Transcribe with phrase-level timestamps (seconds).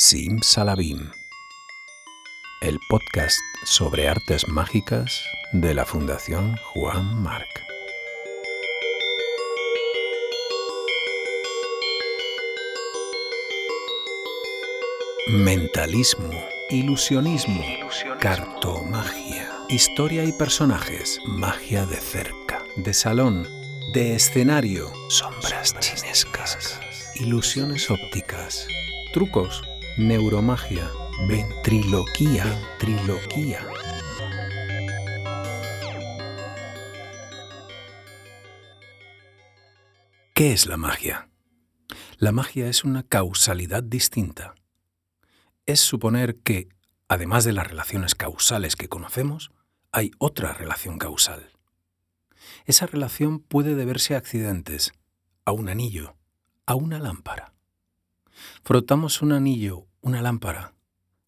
[0.00, 1.10] Sim Salabim,
[2.60, 5.20] el podcast sobre artes mágicas
[5.52, 7.48] de la Fundación Juan Marc.
[15.30, 16.30] Mentalismo,
[16.70, 17.60] ilusionismo,
[18.20, 23.48] cartomagia, historia y personajes, magia de cerca, de salón,
[23.92, 26.78] de escenario, sombras chinescas,
[27.16, 28.68] ilusiones ópticas,
[29.12, 29.67] trucos,
[29.98, 30.88] neuromagia,
[31.26, 32.44] ventriloquía,
[32.78, 33.66] ventriloquía.
[40.34, 41.28] ¿Qué es la magia?
[42.18, 44.54] La magia es una causalidad distinta.
[45.66, 46.68] Es suponer que,
[47.08, 49.50] además de las relaciones causales que conocemos,
[49.90, 51.50] hay otra relación causal.
[52.66, 54.92] Esa relación puede deberse a accidentes,
[55.44, 56.14] a un anillo,
[56.66, 57.57] a una lámpara.
[58.62, 60.74] Frotamos un anillo, una lámpara,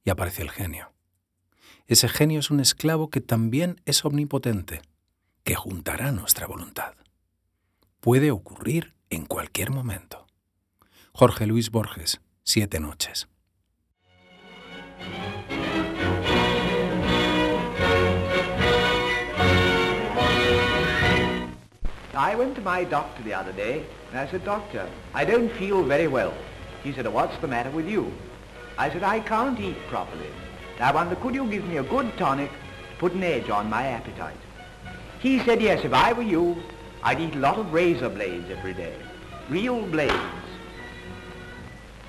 [0.05, 0.93] y aparece el genio.
[1.87, 4.83] Ese genio es un esclavo que también es omnipotente,
[5.43, 6.95] que juntará nuestra voluntad.
[8.01, 10.27] Puede ocurrir en cualquier momento.
[11.13, 13.29] Jorge Luis Borges, Siete Noches.
[22.15, 25.83] I went to my doctor the other day, and I said, Doctor, I don't feel
[25.83, 26.33] very well.
[26.83, 28.13] He said, what's the matter with you?
[28.79, 30.31] I said, I can't eat properly.
[30.81, 32.51] I wonder, could you give me a good tonic,
[32.99, 34.37] put an edge on my appetite?
[35.21, 36.57] He said, yes, if I were you,
[37.03, 38.95] I'd eat a lot of razor blades every day.
[39.51, 40.15] Real blades.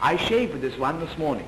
[0.02, 1.48] I shaved with this one this morning.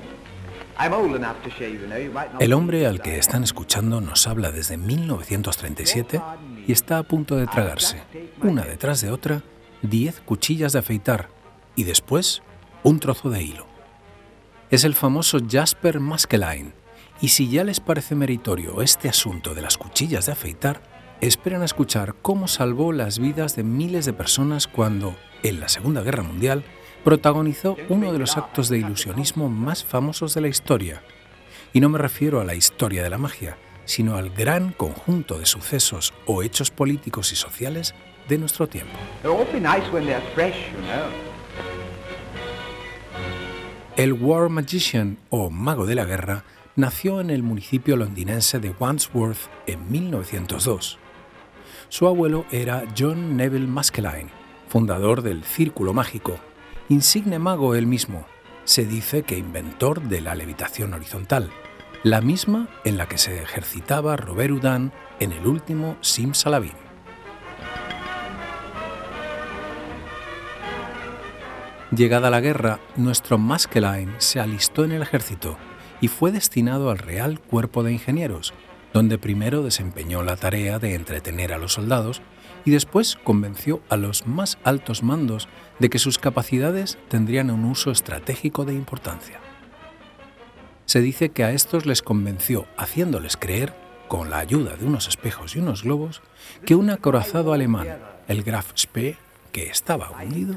[0.76, 6.20] To El hombre al que están escuchando nos habla desde 1937
[6.66, 8.02] y está a punto de tragarse,
[8.42, 9.42] una detrás de otra,
[9.82, 11.28] 10 cuchillas de afeitar
[11.76, 12.42] y después
[12.84, 13.66] un trozo de hilo.
[14.70, 16.74] Es el famoso Jasper Maskelyne,
[17.20, 20.82] y si ya les parece meritorio este asunto de las cuchillas de afeitar,
[21.20, 26.02] esperan a escuchar cómo salvó las vidas de miles de personas cuando, en la Segunda
[26.02, 26.62] Guerra Mundial,
[27.04, 31.02] protagonizó uno de los actos de ilusionismo más famosos de la historia.
[31.72, 33.56] Y no me refiero a la historia de la magia,
[33.86, 37.94] sino al gran conjunto de sucesos o hechos políticos y sociales
[38.28, 38.94] de nuestro tiempo.
[43.96, 46.42] El War Magician o Mago de la Guerra
[46.74, 50.98] nació en el municipio londinense de Wandsworth en 1902.
[51.90, 54.30] Su abuelo era John Neville Maskelyne,
[54.66, 56.40] fundador del Círculo Mágico,
[56.88, 58.26] insigne mago él mismo.
[58.64, 61.50] Se dice que inventor de la levitación horizontal,
[62.02, 64.90] la misma en la que se ejercitaba Robert Houdin
[65.20, 66.83] en el último Simsalabim.
[71.96, 75.56] Llegada la guerra, nuestro Maskelyne se alistó en el ejército
[76.00, 78.52] y fue destinado al Real Cuerpo de Ingenieros,
[78.92, 82.20] donde primero desempeñó la tarea de entretener a los soldados
[82.64, 87.92] y después convenció a los más altos mandos de que sus capacidades tendrían un uso
[87.92, 89.38] estratégico de importancia.
[90.86, 93.72] Se dice que a estos les convenció haciéndoles creer,
[94.08, 96.22] con la ayuda de unos espejos y unos globos,
[96.66, 99.16] que un acorazado alemán, el Graf Spee,
[99.52, 100.56] que estaba hundido,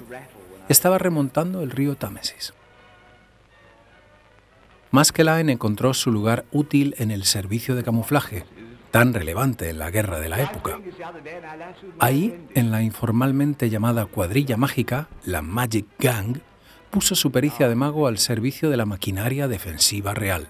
[0.69, 2.53] estaba remontando el río Támesis.
[4.91, 8.45] Maskelyne encontró su lugar útil en el servicio de camuflaje,
[8.91, 10.79] tan relevante en la guerra de la época.
[11.99, 16.37] Ahí, en la informalmente llamada cuadrilla mágica, la Magic Gang,
[16.89, 20.47] puso su pericia de mago al servicio de la maquinaria defensiva real.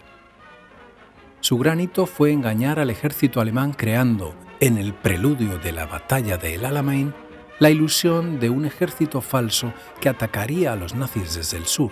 [1.39, 6.38] Su gran hito fue engañar al ejército alemán creando, en el preludio de la batalla
[6.38, 7.13] de El Alamein,
[7.59, 11.91] la ilusión de un ejército falso que atacaría a los nazis desde el sur.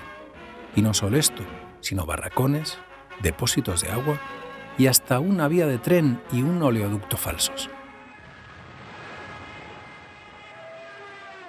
[0.76, 1.44] Y no solo esto,
[1.82, 2.78] sino barracones,
[3.22, 4.20] depósitos de agua
[4.78, 7.70] y hasta una vía de tren y un oleoducto falsos.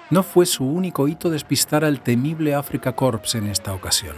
[0.08, 4.16] No fue su único hito despistar al temible Africa Corps en esta ocasión.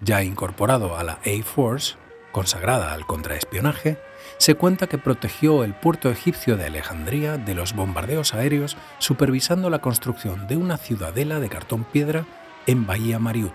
[0.00, 1.96] Ya incorporado a la A-Force,
[2.30, 3.98] consagrada al contraespionaje,
[4.38, 9.80] se cuenta que protegió el puerto egipcio de Alejandría de los bombardeos aéreos supervisando la
[9.80, 12.24] construcción de una ciudadela de cartón piedra
[12.66, 13.54] en Bahía Mariut.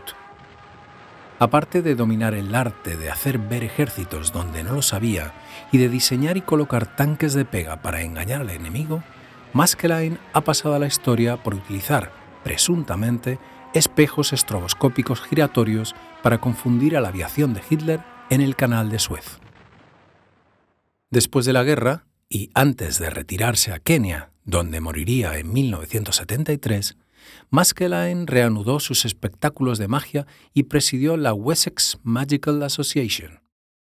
[1.40, 5.34] Aparte de dominar el arte de hacer ver ejércitos donde no los había
[5.72, 9.04] y de diseñar y colocar tanques de pega para engañar al enemigo,
[9.54, 12.12] Maskelyne ha pasado a la historia por utilizar,
[12.44, 13.40] presuntamente,
[13.74, 19.40] espejos estroboscópicos giratorios para confundir a la aviación de Hitler en el canal de Suez.
[21.12, 26.96] Después de la guerra, y antes de retirarse a Kenia, donde moriría en 1973,
[27.50, 33.42] Maskelyne reanudó sus espectáculos de magia y presidió la Wessex Magical Association.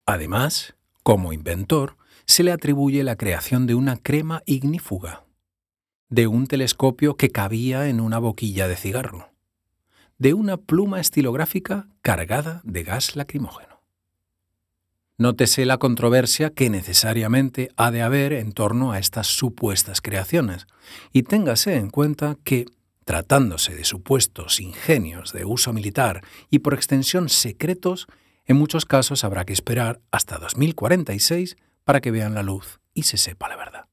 [0.04, 1.96] Además, como inventor,
[2.26, 5.24] se le atribuye la creación de una crema ignífuga,
[6.10, 9.30] de un telescopio que cabía en una boquilla de cigarro,
[10.18, 13.75] de una pluma estilográfica cargada de gas lacrimógeno.
[15.18, 20.66] Nótese la controversia que necesariamente ha de haber en torno a estas supuestas creaciones,
[21.10, 22.66] y téngase en cuenta que,
[23.06, 28.08] tratándose de supuestos ingenios de uso militar y por extensión secretos,
[28.44, 33.16] en muchos casos habrá que esperar hasta 2046 para que vean la luz y se
[33.16, 33.86] sepa la verdad.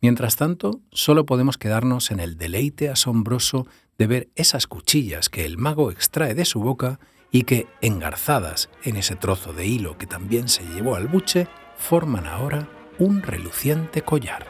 [0.00, 3.66] Mientras tanto, solo podemos quedarnos en el deleite asombroso
[3.96, 6.98] de ver esas cuchillas que el mago extrae de su boca
[7.30, 11.46] y que, engarzadas en ese trozo de hilo que también se llevó al buche,
[11.76, 12.68] forman ahora
[12.98, 14.46] un reluciente collar.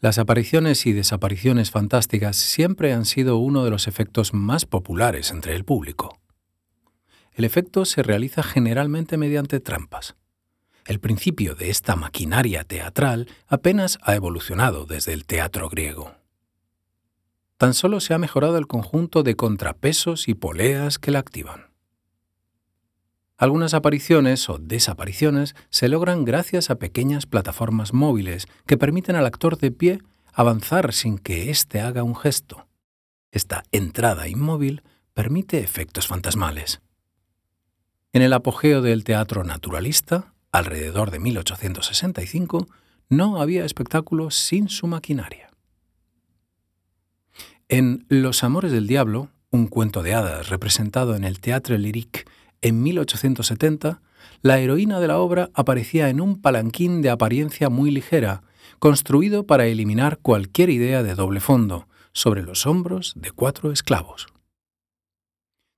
[0.00, 5.56] Las apariciones y desapariciones fantásticas siempre han sido uno de los efectos más populares entre
[5.56, 6.20] el público.
[7.32, 10.14] El efecto se realiza generalmente mediante trampas.
[10.86, 16.17] El principio de esta maquinaria teatral apenas ha evolucionado desde el teatro griego
[17.58, 21.66] tan solo se ha mejorado el conjunto de contrapesos y poleas que la activan.
[23.36, 29.58] Algunas apariciones o desapariciones se logran gracias a pequeñas plataformas móviles que permiten al actor
[29.58, 30.00] de pie
[30.32, 32.66] avanzar sin que éste haga un gesto.
[33.30, 34.82] Esta entrada inmóvil
[35.14, 36.80] permite efectos fantasmales.
[38.12, 42.66] En el apogeo del teatro naturalista, alrededor de 1865,
[43.08, 45.47] no había espectáculos sin su maquinaria.
[47.70, 52.24] En Los Amores del Diablo, un cuento de hadas representado en el Théâtre Lyrique
[52.62, 54.00] en 1870,
[54.40, 58.42] la heroína de la obra aparecía en un palanquín de apariencia muy ligera,
[58.78, 64.28] construido para eliminar cualquier idea de doble fondo, sobre los hombros de cuatro esclavos.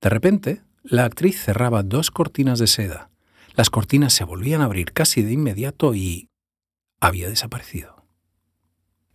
[0.01, 3.11] De repente, la actriz cerraba dos cortinas de seda.
[3.57, 6.29] Las cortinas se volvían a abrir casi de inmediato y...
[7.01, 7.97] había desaparecido.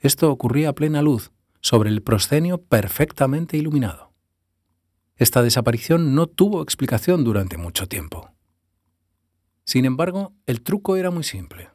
[0.01, 1.31] Esto ocurría a plena luz,
[1.65, 4.13] sobre el proscenio perfectamente iluminado.
[5.15, 8.29] Esta desaparición no tuvo explicación durante mucho tiempo.
[9.63, 11.69] Sin embargo, el truco era muy simple.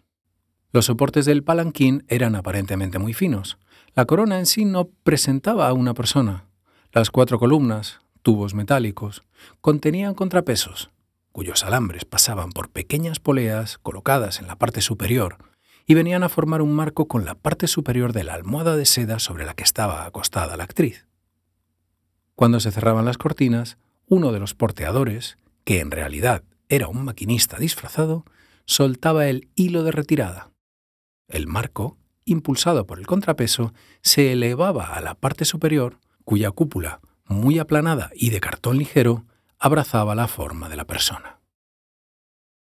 [0.70, 3.58] Los soportes del palanquín eran aparentemente muy finos.
[3.96, 6.46] La corona en sí no presentaba a una persona.
[6.92, 9.24] Las cuatro columnas, tubos metálicos,
[9.60, 10.90] contenían contrapesos,
[11.32, 15.49] cuyos alambres pasaban por pequeñas poleas colocadas en la parte superior
[15.90, 19.18] y venían a formar un marco con la parte superior de la almohada de seda
[19.18, 21.08] sobre la que estaba acostada la actriz.
[22.36, 23.76] Cuando se cerraban las cortinas,
[24.06, 28.24] uno de los porteadores, que en realidad era un maquinista disfrazado,
[28.66, 30.52] soltaba el hilo de retirada.
[31.26, 37.58] El marco, impulsado por el contrapeso, se elevaba a la parte superior, cuya cúpula, muy
[37.58, 39.24] aplanada y de cartón ligero,
[39.58, 41.40] abrazaba la forma de la persona.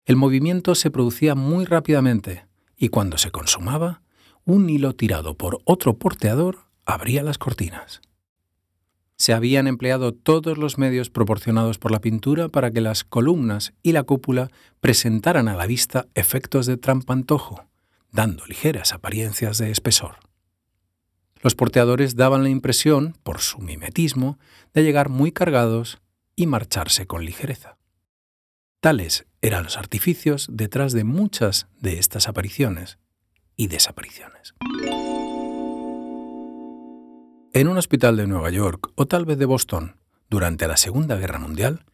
[0.05, 2.49] El movimiento se producía muy rápidamente,
[2.81, 4.01] y cuando se consumaba,
[4.47, 8.01] un hilo tirado por otro porteador abría las cortinas.
[9.17, 13.93] Se habían empleado todos los medios proporcionados por la pintura para que las columnas y
[13.93, 14.51] la cúpula
[14.81, 17.67] presentaran a la vista efectos de trampantojo,
[18.13, 20.17] dando ligeras apariencias de espesor.
[21.43, 24.39] Los porteadores daban la impresión, por su mimetismo,
[24.73, 25.99] de llegar muy cargados
[26.35, 27.77] y marcharse con ligereza.
[28.81, 32.99] Tales eran los artificios detrás de muchas de estas apariciones
[33.55, 34.55] y desapariciones.
[37.53, 39.97] En un hospital de Nueva York o tal vez de Boston,
[40.31, 41.85] durante la Segunda Guerra Mundial,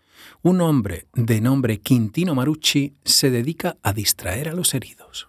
[0.42, 5.26] un hombre de nombre Quintino Marucci se dedica a distraer a los heridos.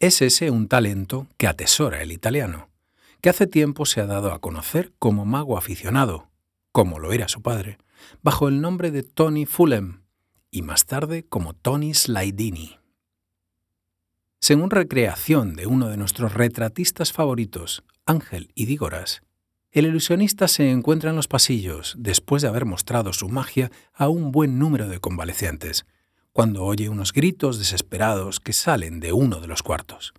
[0.00, 2.68] Es ese un talento que atesora el italiano,
[3.22, 6.28] que hace tiempo se ha dado a conocer como mago aficionado,
[6.72, 7.78] como lo era su padre,
[8.22, 10.01] bajo el nombre de Tony Fulham,
[10.52, 12.78] y más tarde como Tony Slidini.
[14.38, 19.22] Según recreación de uno de nuestros retratistas favoritos, Ángel y Dígoras,
[19.70, 24.30] el ilusionista se encuentra en los pasillos después de haber mostrado su magia a un
[24.30, 25.86] buen número de convalecientes,
[26.32, 30.12] cuando oye unos gritos desesperados que salen de uno de los cuartos.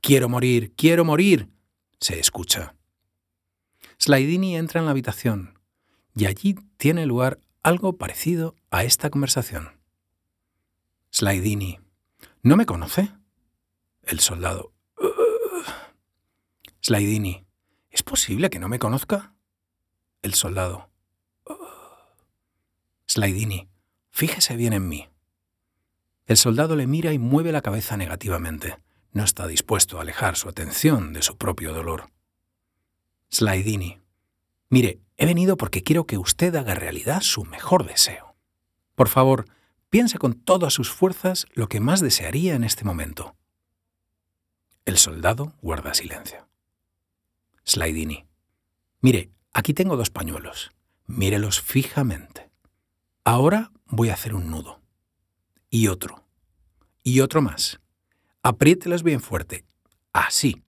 [0.00, 1.48] Quiero morir, quiero morir,
[2.00, 2.74] se escucha.
[3.98, 5.58] Slidini entra en la habitación
[6.16, 9.78] y allí tiene lugar algo parecido a esta conversación.
[11.10, 11.78] Slidini.
[12.42, 13.12] ¿No me conoce?
[14.02, 14.72] El soldado.
[16.80, 17.46] Slidini.
[17.90, 19.34] ¿Es posible que no me conozca?
[20.22, 20.88] El soldado.
[23.06, 23.68] Slidini.
[24.10, 25.10] Fíjese bien en mí.
[26.24, 28.78] El soldado le mira y mueve la cabeza negativamente.
[29.12, 32.10] no está dispuesto a alejar su atención de su propio dolor.
[33.28, 34.00] Slidini,
[34.70, 38.31] mire, he venido porque quiero que usted haga realidad su mejor deseo.
[38.94, 39.46] Por favor,
[39.90, 43.36] piense con todas sus fuerzas lo que más desearía en este momento.
[44.84, 46.48] El soldado guarda silencio.
[47.64, 48.26] Slidini,
[49.00, 50.72] mire, aquí tengo dos pañuelos.
[51.06, 52.50] Mírelos fijamente.
[53.24, 54.80] Ahora voy a hacer un nudo.
[55.70, 56.24] Y otro.
[57.02, 57.80] Y otro más.
[58.42, 59.64] Apriételos bien fuerte.
[60.12, 60.64] Así.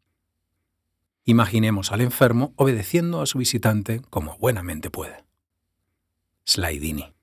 [1.25, 5.25] Imaginemos al enfermo obedeciendo a su visitante como buenamente puede.
[6.45, 7.15] Slidini.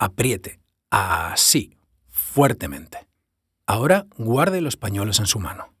[0.00, 0.58] Apriete.
[0.88, 1.76] Así.
[2.08, 3.06] Fuertemente.
[3.66, 5.74] Ahora guarde los pañuelos en su mano.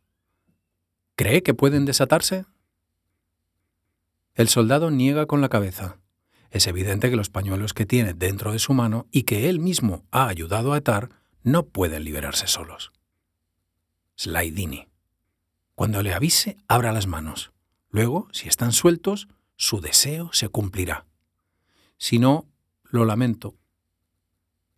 [1.16, 2.44] ¿Cree que pueden desatarse?
[4.34, 5.96] El soldado niega con la cabeza.
[6.50, 10.04] Es evidente que los pañuelos que tiene dentro de su mano y que él mismo
[10.10, 11.08] ha ayudado a atar
[11.42, 12.92] no pueden liberarse solos.
[14.16, 14.86] Slidini.
[15.74, 17.52] Cuando le avise, abra las manos.
[17.88, 21.06] Luego, si están sueltos, su deseo se cumplirá.
[21.96, 22.46] Si no,
[22.84, 23.56] lo lamento.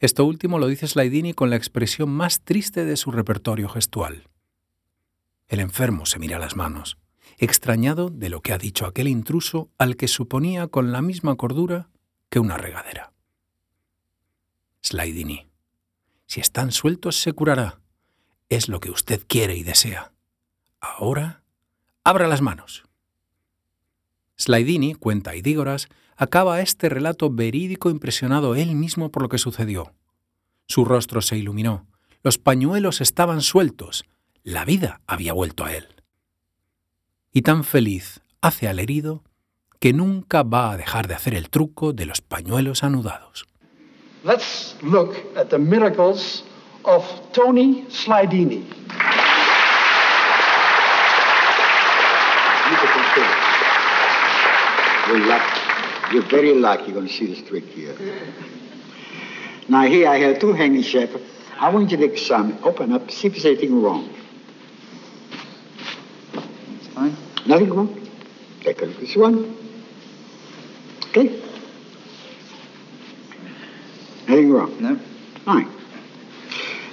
[0.03, 4.29] Esto último lo dice Slidini con la expresión más triste de su repertorio gestual.
[5.47, 6.99] El enfermo se mira las manos,
[7.39, 11.89] extrañado de lo que ha dicho aquel intruso al que suponía con la misma cordura
[12.31, 13.13] que una regadera.
[14.81, 15.47] Slidini.
[16.27, 17.79] Si están sueltos se curará
[18.49, 20.13] es lo que usted quiere y desea.
[20.81, 21.45] Ahora,
[22.03, 22.83] abra las manos.
[24.37, 29.93] Slidini, cuenta Idígoras, acaba este relato verídico impresionado él mismo por lo que sucedió.
[30.67, 31.87] Su rostro se iluminó,
[32.23, 34.05] los pañuelos estaban sueltos,
[34.43, 35.89] la vida había vuelto a él.
[37.33, 39.25] Y tan feliz hace al herido
[39.81, 43.47] que nunca va a dejar de hacer el truco de los pañuelos anudados.
[44.25, 46.45] Let's look at the miracles
[46.85, 48.65] of Tony Slidini.
[55.13, 55.61] You're lucky.
[56.15, 57.95] You're very lucky you're going to see this trick here.
[59.69, 61.11] Now here I have two hanging chef.
[61.59, 64.09] I want you to examine, open up, see if there's anything wrong.
[66.33, 67.15] It's fine.
[67.45, 68.09] Nothing wrong?
[68.63, 69.55] Take a look at this one.
[71.09, 71.43] Okay?
[74.29, 74.83] Nothing wrong?
[74.83, 74.99] No.
[75.45, 75.71] Fine.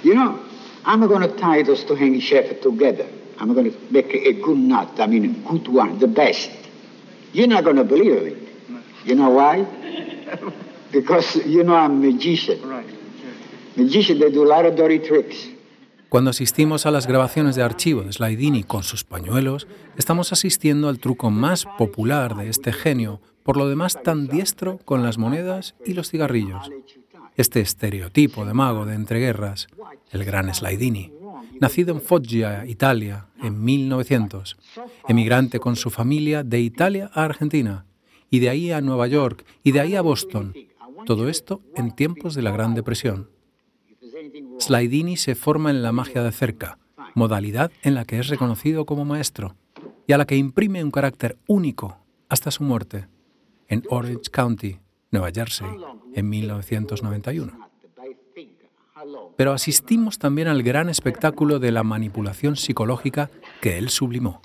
[0.02, 0.44] You know,
[0.84, 3.08] I'm going to tie those two hanging chefs together.
[3.38, 5.00] I'm going to make a good knot.
[5.00, 6.50] I mean, a good one, the best.
[7.32, 8.36] You're not going to believe it.
[9.04, 9.64] You know why?
[10.92, 12.58] because you know I'm a magician.
[12.68, 12.86] Right.
[13.76, 15.48] Magician, they do a lot of dirty tricks.
[16.08, 20.98] Cuando asistimos a las grabaciones de archivo de Slidini con sus pañuelos, estamos asistiendo al
[20.98, 25.94] truco más popular de este genio, por lo demás tan diestro con las monedas y
[25.94, 26.68] los cigarrillos.
[27.36, 29.68] Este estereotipo de mago de entreguerras,
[30.10, 31.12] el gran Slidini,
[31.60, 34.56] nacido en Foggia, Italia, en 1900,
[35.08, 37.86] emigrante con su familia de Italia a Argentina,
[38.30, 40.54] y de ahí a Nueva York, y de ahí a Boston,
[41.06, 43.30] todo esto en tiempos de la Gran Depresión.
[44.58, 46.78] Slidini se forma en la magia de cerca,
[47.14, 49.56] modalidad en la que es reconocido como maestro
[50.06, 53.08] y a la que imprime un carácter único hasta su muerte
[53.68, 54.78] en Orange County,
[55.10, 55.68] Nueva Jersey,
[56.14, 57.69] en 1991.
[59.36, 63.30] Pero asistimos también al gran espectáculo de la manipulación psicológica
[63.60, 64.42] que él sublimó.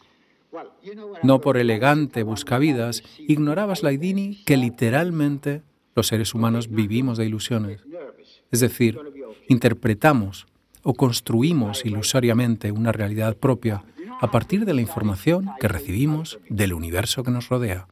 [1.23, 5.63] No por elegante buscavidas, ignoraba Slidini que literalmente
[5.95, 7.81] los seres humanos vivimos de ilusiones.
[8.51, 8.99] Es decir,
[9.47, 10.45] interpretamos
[10.83, 13.83] o construimos ilusoriamente una realidad propia
[14.21, 17.87] a partir de la información que recibimos del universo que nos rodea.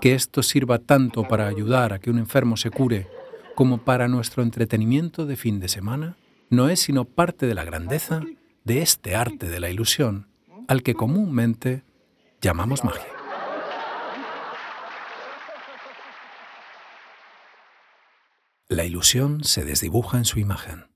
[0.00, 3.08] Que esto sirva tanto para ayudar a que un enfermo se cure
[3.56, 6.16] como para nuestro entretenimiento de fin de semana
[6.50, 8.20] no es sino parte de la grandeza
[8.64, 10.28] de este arte de la ilusión
[10.68, 11.82] al que comúnmente
[12.42, 13.06] llamamos magia.
[18.68, 20.88] La ilusión se desdibuja en su imagen.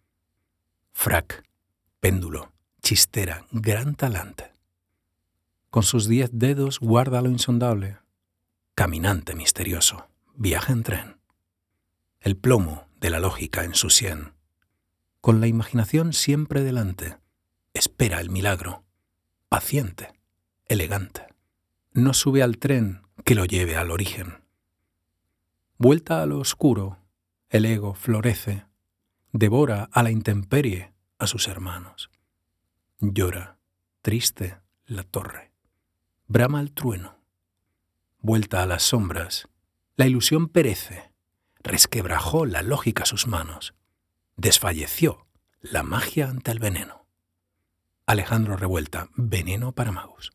[0.92, 1.44] Frac,
[2.00, 2.52] péndulo,
[2.82, 4.52] chistera, gran talante.
[5.70, 7.96] Con sus diez dedos guarda lo insondable.
[8.74, 11.19] Caminante misterioso, viaja en tren.
[12.20, 14.34] El plomo de la lógica en su sien.
[15.22, 17.16] Con la imaginación siempre delante,
[17.72, 18.84] espera el milagro.
[19.48, 20.12] Paciente,
[20.66, 21.22] elegante.
[21.92, 24.44] No sube al tren que lo lleve al origen.
[25.78, 26.98] Vuelta a lo oscuro,
[27.48, 28.66] el ego florece,
[29.32, 32.10] devora a la intemperie a sus hermanos.
[32.98, 33.56] Llora,
[34.02, 35.52] triste, la torre.
[36.28, 37.16] Brama el trueno.
[38.20, 39.48] Vuelta a las sombras,
[39.96, 41.09] la ilusión perece,
[41.62, 43.74] resquebrajó la lógica sus manos,
[44.36, 45.26] desfalleció
[45.60, 47.06] la magia ante el veneno.
[48.06, 50.32] Alejandro Revuelta, Veneno para Magos.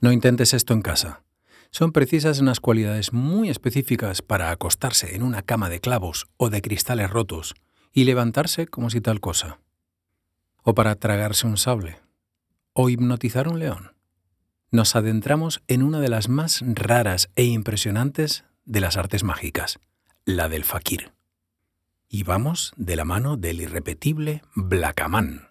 [0.00, 1.22] No intentes esto en casa.
[1.70, 6.62] Son precisas unas cualidades muy específicas para acostarse en una cama de clavos o de
[6.62, 7.54] cristales rotos
[7.92, 9.60] y levantarse como si tal cosa.
[10.62, 12.00] O para tragarse un sable.
[12.72, 13.97] O hipnotizar un león.
[14.70, 19.78] Nos adentramos en una de las más raras e impresionantes de las artes mágicas,
[20.26, 21.12] la del fakir.
[22.06, 25.48] Y vamos de la mano del irrepetible Blackaman.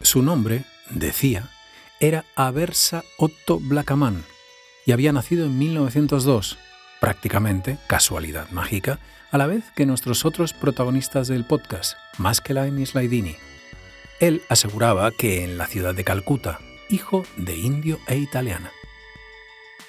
[0.00, 1.48] Su nombre, decía,
[2.00, 4.24] era Aversa Otto Blackaman
[4.84, 6.58] y había nacido en 1902,
[7.02, 9.00] prácticamente casualidad mágica,
[9.32, 13.36] a la vez que nuestros otros protagonistas del podcast, Maskelyne y Slidini.
[14.20, 18.70] Él aseguraba que en la ciudad de Calcuta, hijo de indio e italiana.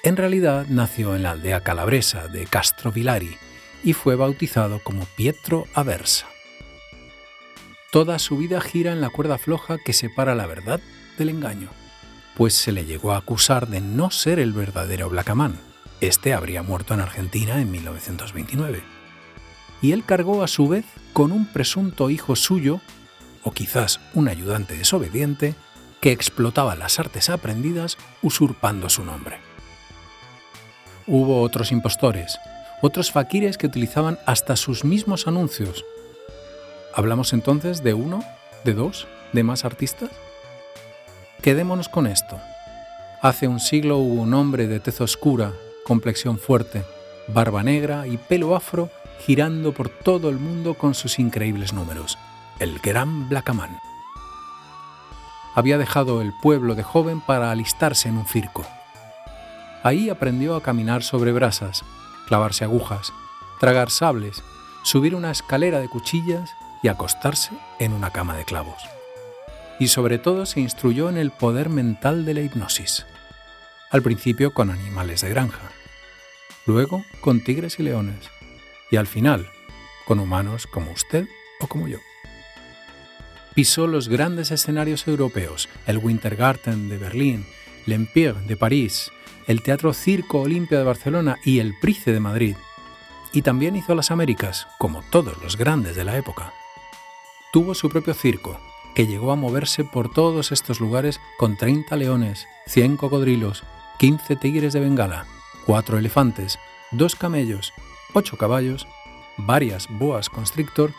[0.02, 3.38] En realidad nació en la aldea calabresa de Castrovillari
[3.84, 6.26] y fue bautizado como Pietro Aversa.
[7.92, 10.82] Toda su vida gira en la cuerda floja que separa la verdad
[11.20, 11.70] del engaño,
[12.36, 15.73] pues se le llegó a acusar de no ser el verdadero Blackaman.
[16.04, 18.84] Este habría muerto en Argentina en 1929.
[19.82, 20.84] Y él cargó a su vez
[21.14, 22.82] con un presunto hijo suyo,
[23.42, 25.56] o quizás un ayudante desobediente,
[26.02, 29.38] que explotaba las artes aprendidas usurpando su nombre.
[31.08, 32.38] Hubo otros impostores,
[32.82, 35.86] otros faquires que utilizaban hasta sus mismos anuncios
[36.94, 38.26] ¿Hablamos entonces de uno,
[38.66, 40.12] de dos, de más artistas?
[41.42, 42.42] Quedémonos con esto.
[43.22, 45.54] Hace un siglo hubo un hombre de tez oscura,
[45.84, 46.84] complexión fuerte,
[47.28, 52.18] barba negra y pelo afro girando por todo el mundo con sus increíbles números,
[52.60, 53.80] el Gran Blackaman.
[55.56, 58.66] Había dejado el pueblo de joven para alistarse en un circo.
[59.84, 61.84] Ahí aprendió a caminar sobre brasas,
[62.28, 63.14] clavarse agujas,
[63.60, 64.44] tragar sables,
[64.84, 66.50] subir una escalera de cuchillas
[66.82, 68.82] y acostarse en una cama de clavos.
[69.80, 73.06] Y sobre todo se instruyó en el poder mental de la hipnosis,
[73.94, 75.72] al principio con animales de granja,
[76.66, 78.30] luego con tigres y leones,
[78.92, 79.50] y al final
[80.06, 81.26] con humanos como usted
[81.62, 82.00] o como yo.
[83.56, 87.46] Pisó los grandes escenarios europeos, el Wintergarten de Berlín,
[87.86, 89.12] l'Empire de París,
[89.48, 92.58] el Teatro Circo Olimpia de Barcelona y el Price de Madrid.
[93.32, 96.52] Y también hizo las Américas, como todos los grandes de la época
[97.54, 98.60] tuvo su propio circo,
[98.96, 103.64] que llegó a moverse por todos estos lugares con 30 leones, 100 cocodrilos,
[104.00, 105.26] 15 tigres de Bengala,
[105.66, 106.60] 4 elefantes,
[106.92, 107.74] 2 camellos,
[108.14, 108.88] 8 caballos,
[109.38, 110.92] varias boas constrictor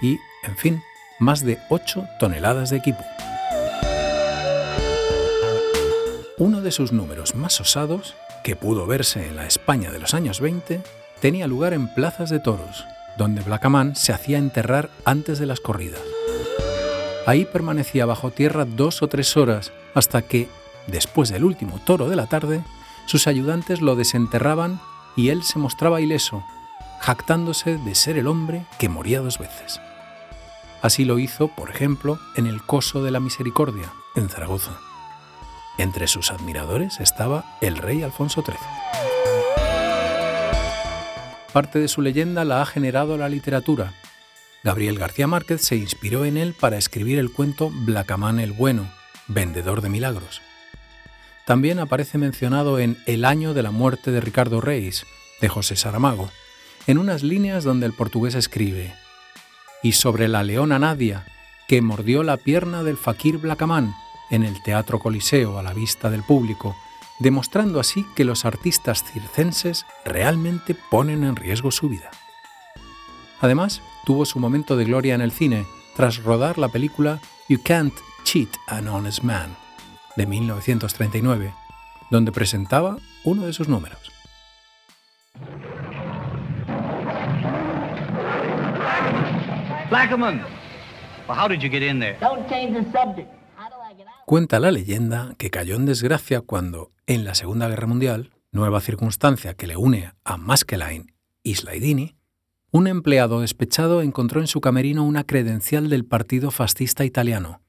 [0.00, 0.82] y, en fin,
[1.18, 3.02] más de 8 toneladas de equipo.
[6.38, 10.40] Uno de sus números más osados, que pudo verse en la España de los años
[10.40, 10.80] 20,
[11.20, 12.84] tenía lugar en plazas de toros,
[13.16, 16.02] donde Blackaman se hacía enterrar antes de las corridas.
[17.26, 20.48] Ahí permanecía bajo tierra dos o tres horas hasta que,
[20.86, 22.62] después del último toro de la tarde,
[23.06, 24.80] sus ayudantes lo desenterraban
[25.16, 26.44] y él se mostraba ileso,
[27.00, 29.80] jactándose de ser el hombre que moría dos veces.
[30.82, 34.78] Así lo hizo, por ejemplo, en el Coso de la Misericordia, en Zaragoza.
[35.78, 38.56] Entre sus admiradores estaba el rey Alfonso XIII.
[41.52, 43.92] Parte de su leyenda la ha generado la literatura.
[44.64, 48.90] Gabriel García Márquez se inspiró en él para escribir el cuento Blacamán el Bueno,
[49.28, 50.40] vendedor de milagros.
[51.52, 55.04] También aparece mencionado en El año de la muerte de Ricardo Reis,
[55.42, 56.30] de José Saramago,
[56.86, 58.94] en unas líneas donde el portugués escribe,
[59.82, 61.26] y sobre la leona Nadia,
[61.68, 63.92] que mordió la pierna del fakir Blacamán
[64.30, 66.74] en el Teatro Coliseo a la vista del público,
[67.18, 72.10] demostrando así que los artistas circenses realmente ponen en riesgo su vida.
[73.42, 77.92] Además, tuvo su momento de gloria en el cine tras rodar la película You Can't
[78.24, 79.54] Cheat an Honest Man,
[80.16, 81.52] de 1939,
[82.10, 83.98] donde presentaba uno de sus números.
[89.90, 90.42] Blackerman,
[91.28, 92.16] well, how did you get in there?
[92.20, 93.28] Don't change the subject.
[94.24, 99.54] Cuenta la leyenda que cayó en desgracia cuando, en la Segunda Guerra Mundial, nueva circunstancia
[99.54, 102.14] que le une a Maskelyne y Slidini,
[102.70, 107.60] un empleado despechado encontró en su camerino una credencial del partido fascista italiano,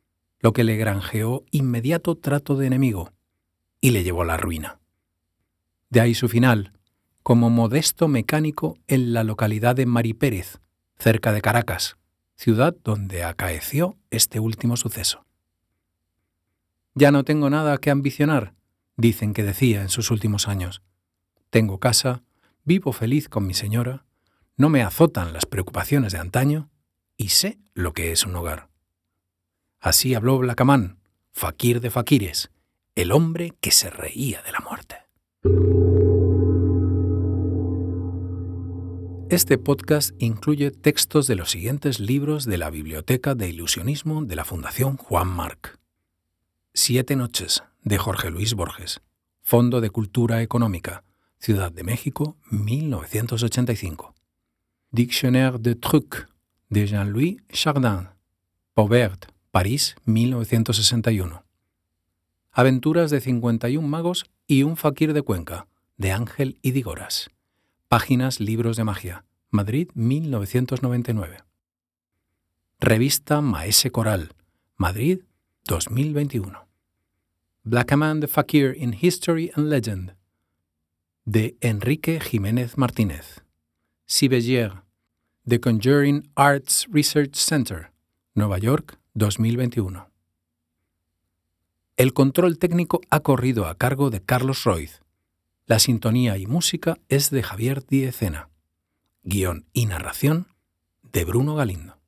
[0.44, 3.14] lo que le granjeó inmediato trato de enemigo
[3.80, 4.80] y le llevó a la ruina.
[5.90, 6.74] De ahí su final,
[7.24, 10.60] como modesto mecánico en la localidad de Maripérez,
[11.00, 11.96] cerca de Caracas,
[12.36, 15.26] ciudad donde acaeció este último suceso.
[16.94, 18.54] Ya no tengo nada que ambicionar,
[18.98, 20.82] dicen que decía en sus últimos años.
[21.52, 22.22] Tengo casa,
[22.66, 24.06] vivo feliz con mi señora,
[24.58, 26.70] no me azotan las preocupaciones de antaño
[27.16, 28.73] y sé lo que es un hogar.
[29.84, 30.98] Así habló Blacamán,
[31.34, 32.52] fakir de fakires,
[32.96, 34.96] el hombre que se reía de la muerte.
[39.30, 44.46] Este podcast incluye textos de los siguientes libros de la Biblioteca de Ilusionismo de la
[44.46, 45.78] Fundación Juan Marc.
[46.74, 49.02] Siete noches, de Jorge Luis Borges.
[49.42, 51.04] Fondo de Cultura Económica,
[51.40, 54.16] Ciudad de México, 1985.
[54.92, 56.26] Dictionnaire de trucs,
[56.70, 58.08] de Jean-Louis Chardin.
[58.74, 61.44] Pauvert, París, 1961.
[62.52, 67.30] Aventuras de 51 magos y un fakir de Cuenca, de Ángel Idigoras.
[67.88, 71.38] Páginas Libros de Magia, Madrid 1999.
[72.80, 74.34] Revista Maese Coral,
[74.76, 75.20] Madrid
[75.66, 76.66] 2021.
[77.64, 80.16] Blackaman the Fakir in History and Legend,
[81.26, 83.44] de Enrique Jiménez Martínez.
[84.08, 84.82] Cibellier,
[85.48, 87.92] The Conjuring Arts Research Center,
[88.34, 90.10] Nueva York 2021.
[91.98, 95.02] El control técnico ha corrido a cargo de Carlos Roiz.
[95.68, 98.50] La sintonía y música es de Javier Diecena.
[99.22, 100.48] Guión y narración
[101.04, 102.00] de Bruno Galindo.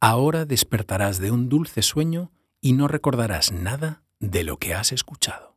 [0.00, 2.32] Ahora despertarás de un dulce sueño
[2.62, 5.49] y no recordarás nada de lo que has escuchado.